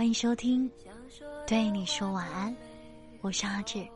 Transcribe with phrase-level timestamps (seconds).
[0.00, 0.66] 欢迎收听，
[1.46, 2.56] 对你说晚安，
[3.20, 3.86] 我是阿志。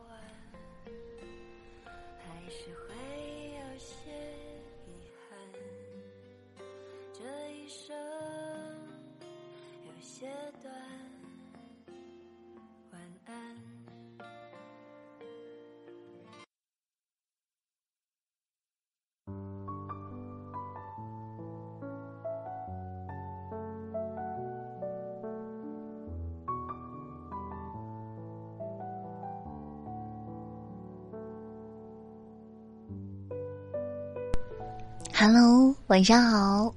[35.27, 36.71] Hello，晚上好，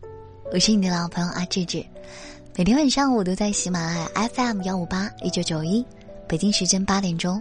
[0.51, 1.85] 我是你的老朋友阿志志。
[2.57, 5.85] 每天晚上我都在喜马拉雅 FM 幺五八一九九一，
[6.27, 7.39] 北京时间八点钟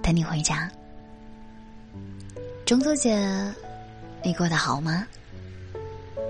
[0.00, 0.70] 等你回家。
[2.64, 3.18] 中秋节
[4.22, 5.04] 你过得好吗？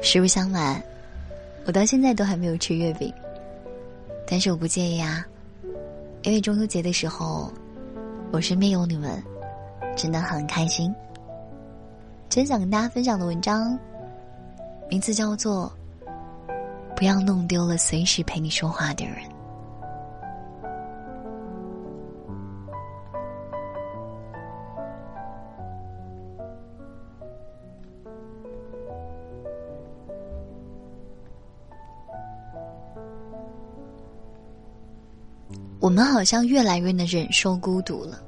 [0.01, 0.83] 实不相瞒，
[1.67, 3.13] 我到现在都还没有吃月饼，
[4.27, 5.23] 但是我不介意啊，
[6.23, 7.53] 因为中秋节的时候
[8.33, 9.23] 我身边有你们，
[9.95, 10.91] 真的很开心。
[12.31, 13.79] 真想跟大家分享的文章。
[14.95, 15.73] 名字叫做
[16.95, 19.17] “不要弄丢了随时陪你说话的人”。
[35.81, 38.23] 我们好像越来越能忍受孤独了。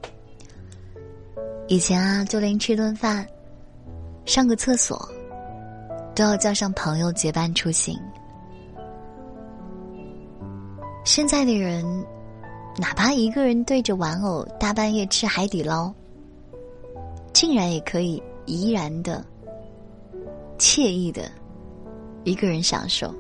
[1.69, 3.25] 以前啊，就连吃顿饭、
[4.25, 5.09] 上个厕所。
[6.17, 7.97] 都要叫上朋友结伴出行。
[11.05, 11.85] 现在的人，
[12.79, 15.93] 哪怕一个人对着玩偶大半夜吃海底捞，
[17.35, 19.23] 竟然也可以怡然的、
[20.59, 21.31] 惬意的
[22.25, 23.15] 一个人享受。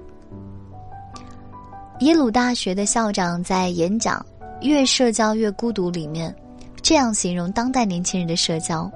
[2.01, 4.25] 耶鲁大学的校长在演讲
[4.67, 6.35] 《越社交越孤独》里面，
[6.83, 8.91] 这样形容当代年轻人的社交：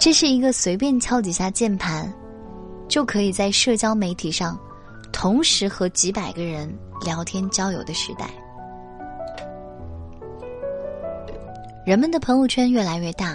[0.00, 2.12] 这是一个随便敲几下键盘。
[2.92, 4.54] 就可以在社交媒体上，
[5.14, 6.70] 同时和几百个人
[7.02, 8.28] 聊天交友的时代。
[11.86, 13.34] 人们的朋友圈越来越大，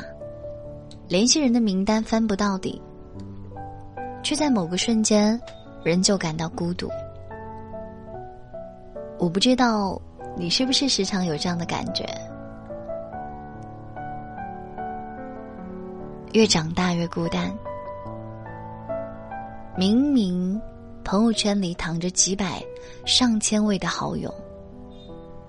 [1.07, 2.79] 联系人的名单翻不到底，
[4.21, 5.41] 却在某个瞬间，
[5.83, 6.87] 仍旧感到孤独。
[9.17, 9.99] 我不知道
[10.35, 12.05] 你是不是时常有这样的感觉？
[16.33, 17.51] 越长大越孤单。
[19.77, 20.59] 明明
[21.03, 22.63] 朋友圈里躺着几百、
[23.05, 24.33] 上千位的好友，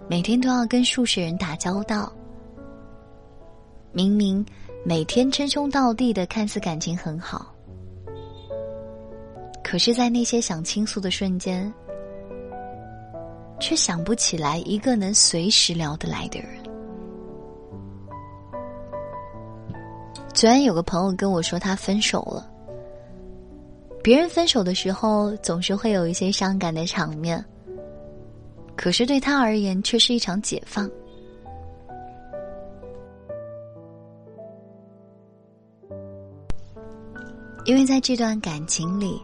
[0.07, 2.13] 每天都要跟数十人打交道。
[3.91, 4.45] 明明
[4.85, 7.55] 每天称兄道弟的，看似感情很好，
[9.65, 11.73] 可是，在那些想倾诉的瞬间，
[13.59, 16.51] 却想不起来一个能随时聊得来的人。
[20.35, 22.58] 昨天有个朋友跟我说，他分手了。
[24.09, 27.45] 别人分手的时候，总是会有一些伤感的场面。
[28.75, 30.91] 可是对他而言，却是一场解放。
[37.67, 39.21] 因为在这段感情里，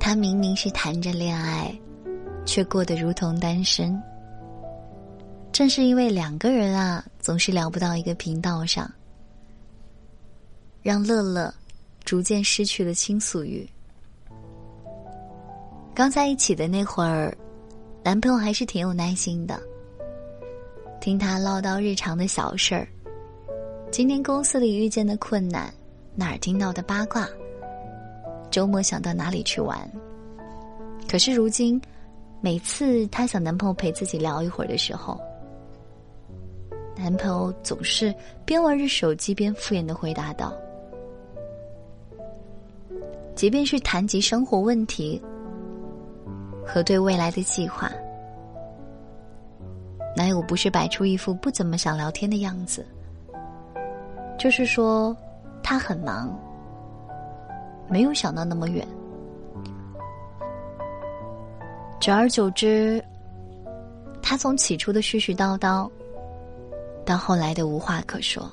[0.00, 1.72] 他明明是谈着恋爱，
[2.44, 3.96] 却过得如同单身。
[5.52, 8.90] 正是因为两个人啊，总是聊不到一个频道上，
[10.82, 11.54] 让乐乐。
[12.08, 13.68] 逐渐失去了倾诉欲。
[15.94, 17.36] 刚在一起的那会儿，
[18.02, 19.60] 男朋友还是挺有耐心的，
[21.02, 22.88] 听他唠叨日常的小事儿，
[23.90, 25.70] 今天公司里遇见的困难，
[26.14, 27.28] 哪儿听到的八卦，
[28.50, 29.78] 周末想到哪里去玩。
[31.06, 31.78] 可是如今，
[32.40, 35.20] 每次她想男朋友陪自己聊一会儿的时候，
[36.96, 38.14] 男朋友总是
[38.46, 40.58] 边玩着手机边敷衍的回答道。
[43.38, 45.22] 即便是谈及生活问题
[46.66, 47.88] 和对未来的计划，
[50.16, 52.84] 男友不是摆出一副不怎么想聊天的样子，
[54.36, 55.16] 就是说
[55.62, 56.36] 他很忙，
[57.88, 58.84] 没有想到那么远。
[62.00, 63.00] 久而久之，
[64.20, 65.88] 他从起初的絮絮叨叨，
[67.04, 68.50] 到后来的无话可说，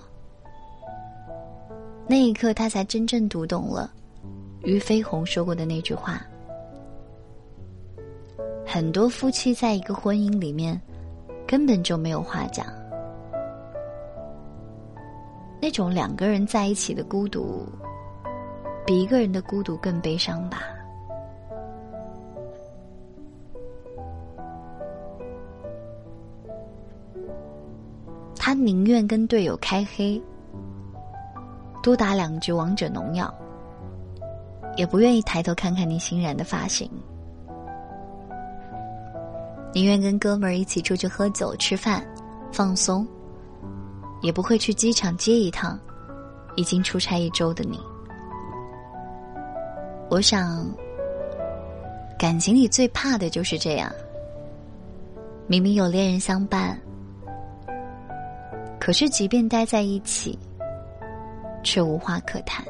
[2.06, 3.92] 那一刻他才真正读懂了。
[4.66, 6.20] 俞飞鸿说过的那句话，
[8.66, 10.80] 很多夫妻在一个婚姻里面
[11.46, 12.66] 根本就没有话讲。
[15.62, 17.64] 那种两个人在一起的孤独，
[18.88, 20.64] 比一个人的孤独更悲伤吧。
[28.36, 30.20] 他宁愿跟队友开黑。
[31.84, 33.32] 多打两局王者农药。
[34.76, 36.90] 也不愿意抬头看看你新染的发型。
[39.74, 42.06] 宁愿跟哥们儿一起出去喝酒吃饭，
[42.52, 43.06] 放松，
[44.22, 45.80] 也不会去机场接一趟
[46.56, 47.80] 已经出差一周的你。
[50.10, 50.66] 我想，
[52.18, 53.92] 感情里最怕的就是这样。
[55.48, 56.80] 明明有恋人相伴，
[58.80, 60.40] 可是即便待在一起，
[61.64, 62.66] 却无话可谈。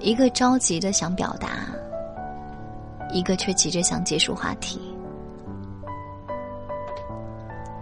[0.00, 1.66] 一个着急的想表达，
[3.12, 4.80] 一个却急着想结束话题。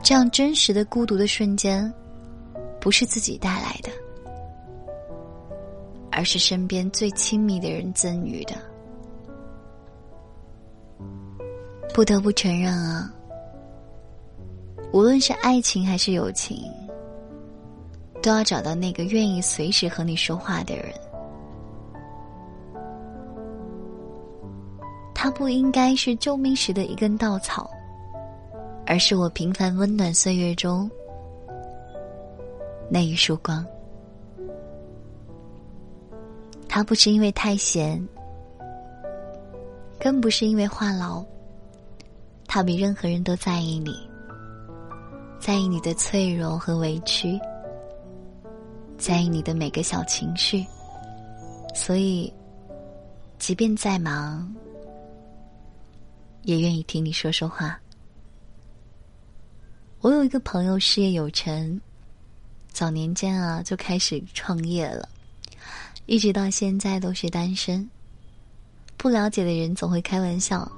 [0.02, 1.92] 这样真实的孤独的瞬间，
[2.80, 3.90] 不是自己带来的。
[6.10, 8.54] 而是身边最亲密的人赠予的。
[11.92, 13.12] 不得不承认啊，
[14.92, 16.56] 无论是爱情还是友情，
[18.22, 20.94] 都要找到那个愿意随时和你说话的人。
[25.26, 27.68] 他不应该是救命时的一根稻草，
[28.86, 30.88] 而是我平凡温暖岁月中
[32.88, 33.66] 那一束光。
[36.68, 38.00] 他不是因为太闲，
[39.98, 41.26] 更不是因为话痨。
[42.46, 43.96] 他比任何人都在意你，
[45.40, 47.36] 在意你的脆弱和委屈，
[48.96, 50.64] 在意你的每个小情绪。
[51.74, 52.32] 所以，
[53.40, 54.54] 即便再忙，
[56.46, 57.76] 也愿意听你说说话。
[60.00, 61.80] 我有一个朋友，事业有成，
[62.68, 65.08] 早年间啊就开始创业了。
[66.06, 67.86] 一直到现在都是单身。
[68.96, 70.70] 不了解的人总会开玩笑，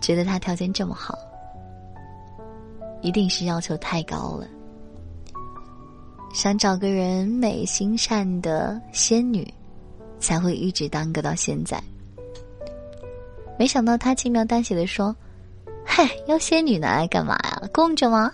[0.00, 1.18] 觉得他条件这么好，
[3.02, 4.46] 一定是要求太高了。
[6.32, 9.52] 想找个人美心善的仙女，
[10.20, 11.82] 才会一直耽搁到现在。
[13.60, 15.14] 没想到他轻描淡写的说
[15.84, 17.62] ：“嗨，要仙女拿来干嘛呀？
[17.74, 18.32] 供着吗？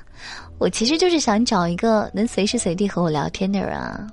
[0.56, 4.06] 我其实就是想找一个能随时随地和我聊天的人啊。”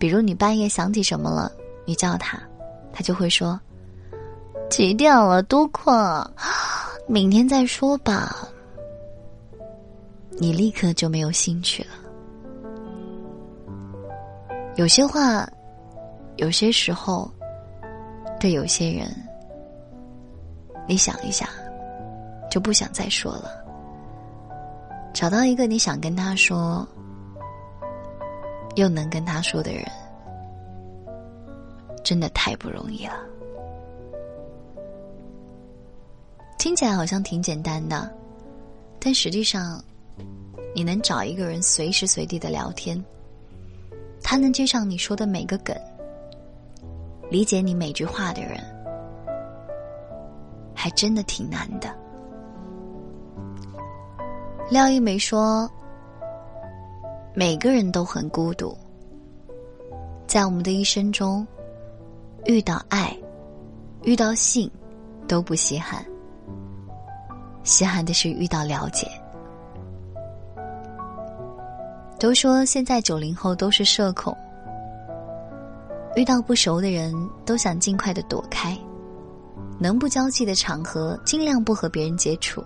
[0.00, 1.52] 比如你半夜想起什么了，
[1.84, 2.40] 你叫他，
[2.94, 3.60] 他就会说
[4.70, 5.42] ：“几点了？
[5.42, 6.32] 多困啊，
[7.06, 8.48] 明天再说吧。”
[10.40, 11.90] 你立刻就没有兴趣了。
[14.76, 15.46] 有些话，
[16.36, 17.30] 有些时候，
[18.40, 19.08] 对有些人，
[20.88, 21.48] 你想一想，
[22.50, 23.64] 就不想再说了。
[25.12, 26.84] 找到一个你想跟他说。
[28.76, 29.84] 又能跟他说的人，
[32.04, 33.14] 真的太不容易了。
[36.56, 38.08] 听起来好像挺简单的，
[39.00, 39.82] 但实际上，
[40.72, 43.04] 你能找一个人随时随地的聊天，
[44.22, 45.76] 他能接上你说的每个梗，
[47.30, 48.58] 理解你每句话的人，
[50.74, 51.94] 还真的挺难的。
[54.70, 55.70] 廖一梅说。
[57.32, 58.76] 每个人都很孤独，
[60.26, 61.46] 在我们的一生中，
[62.44, 63.16] 遇到爱，
[64.02, 64.68] 遇到性，
[65.28, 66.04] 都不稀罕。
[67.62, 69.06] 稀罕的是遇到了解。
[72.18, 74.36] 都说现在九零后都是社恐，
[76.16, 77.14] 遇到不熟的人
[77.44, 78.76] 都想尽快的躲开，
[79.78, 82.62] 能不交际的场合尽量不和别人接触。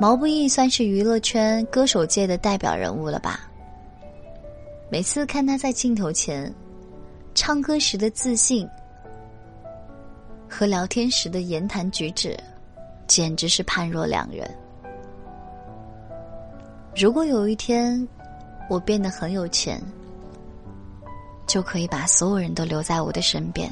[0.00, 3.40] 毛不易算是娱乐圈歌手界的代表人物了吧？
[4.90, 6.54] 每次看他在镜头前
[7.34, 8.68] 唱歌时的自信
[10.48, 12.38] 和聊天时的言谈举止，
[13.06, 14.48] 简直是判若两人。
[16.94, 18.06] 如果有一天
[18.68, 19.82] 我变得很有钱，
[21.48, 23.68] 就可以把所有人都留在我的身边。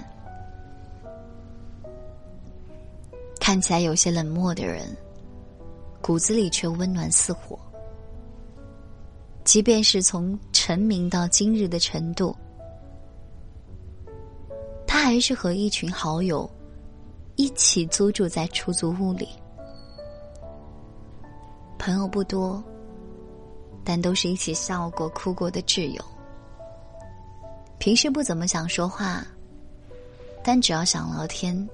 [3.38, 4.84] 看起来有些冷漠的人。
[6.02, 7.58] 骨子里却温暖似火，
[9.42, 12.36] 即便是从成名到今日的程度，
[14.86, 16.48] 他还是和一群好友
[17.34, 19.28] 一起租住在出租屋里。
[21.76, 22.62] 朋友不多，
[23.82, 26.04] 但都是一起笑过、哭过的挚友。
[27.78, 29.26] 平时不怎么想说话，
[30.42, 31.68] 但只要想聊天，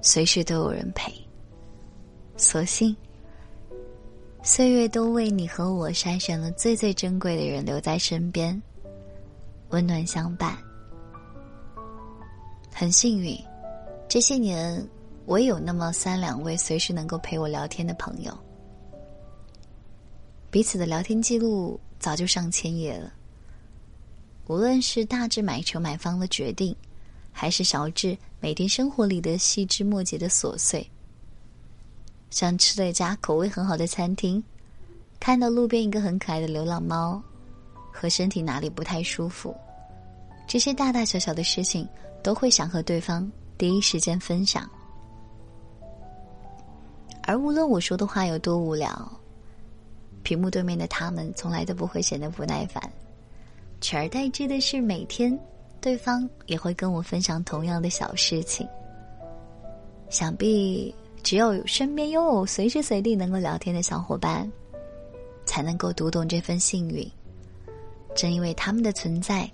[0.00, 1.12] 随时都有人陪。
[2.36, 2.96] 所幸，
[4.42, 8.60] 岁月都为你和我筛选了最最珍贵的人留在身边，
[9.68, 10.56] 温暖相伴。
[12.72, 13.38] 很幸运，
[14.08, 14.82] 这些年
[15.26, 18.32] 我也有那么三两位随时能够陪我聊天的朋友，
[20.50, 23.12] 彼此的聊天记录早就上千页了。
[24.50, 26.74] 无论是大致买车买房的决定，
[27.30, 30.84] 还是小至每天生活里的细枝末节的琐碎，
[32.30, 34.42] 像吃了一家口味很好的餐厅，
[35.20, 37.22] 看到路边一个很可爱的流浪猫，
[37.92, 39.54] 和身体哪里不太舒服，
[40.48, 41.88] 这些大大小小的事情，
[42.20, 44.68] 都会想和对方第一时间分享。
[47.22, 49.12] 而无论我说的话有多无聊，
[50.24, 52.82] 屏幕对面的他们从来都不会显得不耐烦，
[53.80, 55.38] 取而代之的是每天，
[55.80, 58.66] 对方也会跟我分享同样的小事情。
[60.08, 64.50] 想必只有身边拥有随时随地能够聊天的小伙伴，
[65.46, 67.08] 才能够读懂这份幸运。
[68.14, 69.50] 正因为他们的存在，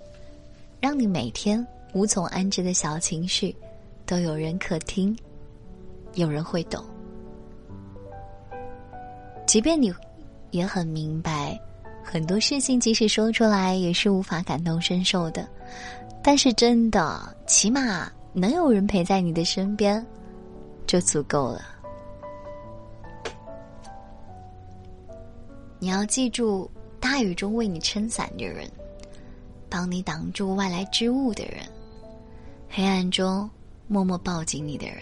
[0.81, 3.55] 让你每天无从安置的小情绪，
[4.05, 5.15] 都有人可听，
[6.15, 6.83] 有人会懂。
[9.45, 9.93] 即便你
[10.51, 11.57] 也很明白，
[12.09, 15.45] 很多事情即使说出来也是无法感同身受的，
[16.23, 20.03] 但是真的，起码能有人陪在你的身边，
[20.87, 21.61] 就足够了。
[25.79, 28.65] 你要记住，大雨中为你撑伞的人，
[29.69, 31.59] 帮你挡住外来之物的人，
[32.69, 33.49] 黑暗中
[33.85, 34.99] 默默抱紧你的人，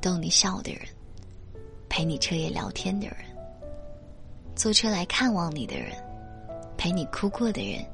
[0.00, 0.80] 逗你笑的人。
[1.90, 3.18] 陪你彻夜聊天的人，
[4.58, 5.92] 坐车来看望你的人，
[6.76, 7.86] 陪你哭过的人，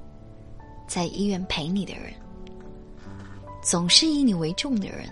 [0.88, 2.14] 在医院陪你的人，
[3.62, 5.06] 总是以你为重的人。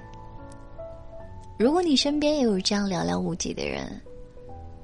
[1.58, 4.00] 如果你身边也有这样寥寥无几的人，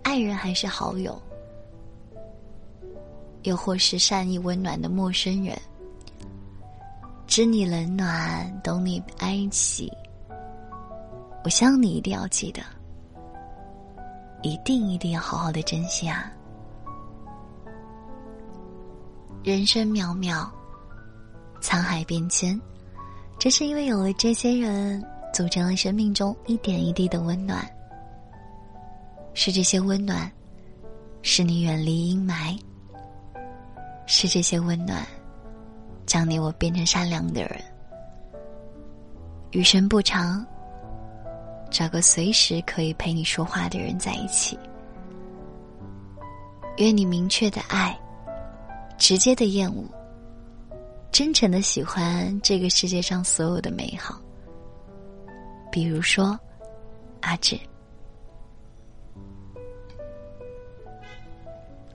[0.02, 1.18] 爱人还是好友，
[3.44, 5.58] 又或是善意温暖的陌生人，
[7.26, 9.90] 知你冷暖，懂你哀喜，
[11.44, 12.60] 我希望你一定要记得。
[14.42, 16.30] 一定一定要好好的珍惜啊！
[19.49, 20.47] 人生渺渺，
[21.62, 22.61] 沧海变迁，
[23.38, 25.02] 这是因为有了这些人，
[25.33, 27.67] 组成了生命中一点一滴的温暖。
[29.33, 30.31] 是这些温暖，
[31.23, 32.59] 使你远离阴霾；
[34.05, 35.02] 是这些温暖，
[36.05, 37.59] 将你我变成善良的人。
[39.52, 40.45] 余生不长。
[41.71, 44.59] 找个随时可以陪你说话的人在一起。
[46.76, 47.99] 愿你明确的爱，
[48.99, 49.85] 直接的厌恶，
[51.12, 54.21] 真诚的喜欢这个世界上所有的美好。
[55.71, 56.38] 比如说，
[57.21, 57.59] 阿志，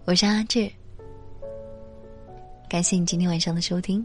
[0.05, 0.71] 我是阿志，
[2.69, 4.03] 感谢你今天晚上的收听。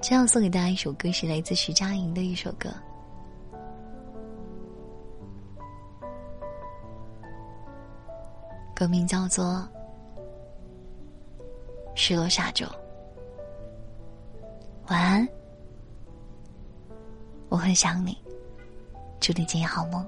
[0.00, 2.70] 今要送给大家一首歌，是来自徐佳莹的一首歌。
[8.74, 9.44] 歌名叫做
[12.02, 12.64] 《失落沙洲》。
[14.88, 15.28] 晚安，
[17.50, 18.16] 我很想你，
[19.20, 20.02] 祝你今夜好梦。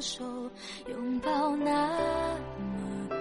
[0.00, 0.24] 手
[0.88, 3.16] 拥抱那么多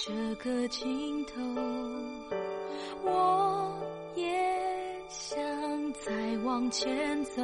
[0.00, 1.32] 这个尽头，
[3.02, 3.76] 我
[4.14, 4.24] 也
[5.08, 5.36] 想
[5.94, 6.12] 再
[6.44, 7.42] 往前走，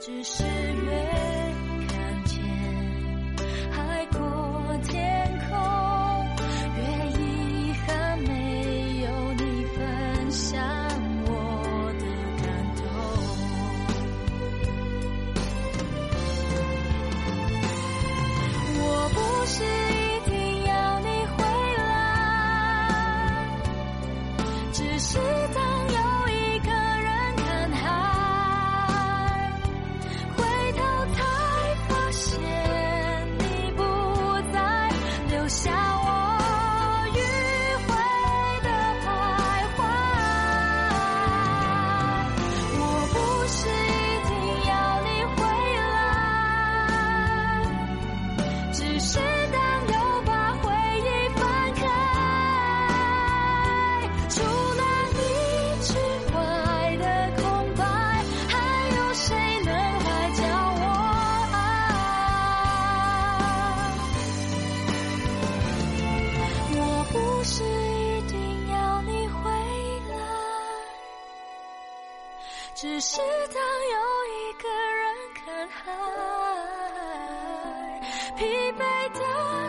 [0.00, 1.45] 只是越
[72.98, 73.60] 只是当
[73.92, 73.94] 有
[74.32, 75.04] 一个人
[75.34, 75.84] 看海，
[78.38, 78.40] 疲
[78.72, 78.80] 惫
[79.12, 79.20] 的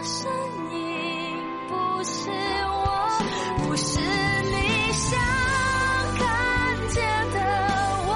[0.01, 0.31] 身
[0.71, 0.79] 影
[1.67, 2.31] 不是
[2.69, 2.79] 我，
[3.57, 4.55] 不是你
[4.93, 5.19] 想
[6.15, 7.37] 看见的
[8.07, 8.09] 我。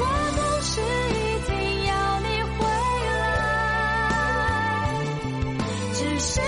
[0.00, 0.02] 我
[0.34, 0.82] 总是
[1.14, 1.54] 一定
[1.86, 2.58] 要你回
[3.14, 3.22] 来，
[5.94, 6.42] 只是